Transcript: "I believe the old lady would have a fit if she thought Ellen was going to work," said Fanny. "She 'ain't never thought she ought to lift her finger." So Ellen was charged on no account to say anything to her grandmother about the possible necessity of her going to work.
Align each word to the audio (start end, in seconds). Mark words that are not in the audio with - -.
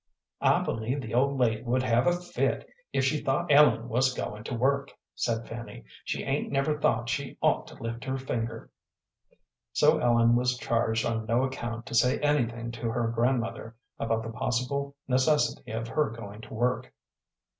"I 0.41 0.63
believe 0.63 0.99
the 0.99 1.13
old 1.13 1.37
lady 1.37 1.61
would 1.61 1.83
have 1.83 2.07
a 2.07 2.13
fit 2.19 2.67
if 2.91 3.03
she 3.05 3.21
thought 3.21 3.51
Ellen 3.51 3.87
was 3.87 4.15
going 4.15 4.43
to 4.45 4.55
work," 4.55 4.89
said 5.13 5.47
Fanny. 5.47 5.83
"She 6.05 6.23
'ain't 6.23 6.51
never 6.51 6.79
thought 6.79 7.07
she 7.07 7.37
ought 7.39 7.67
to 7.67 7.75
lift 7.75 8.05
her 8.05 8.17
finger." 8.17 8.71
So 9.73 9.99
Ellen 9.99 10.35
was 10.35 10.57
charged 10.57 11.05
on 11.05 11.27
no 11.27 11.43
account 11.43 11.85
to 11.85 11.93
say 11.93 12.17
anything 12.21 12.71
to 12.71 12.89
her 12.89 13.09
grandmother 13.09 13.75
about 13.99 14.23
the 14.23 14.31
possible 14.31 14.95
necessity 15.07 15.69
of 15.69 15.87
her 15.89 16.09
going 16.09 16.41
to 16.41 16.53
work. 16.55 16.91